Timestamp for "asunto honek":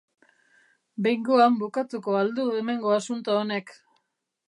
2.99-3.77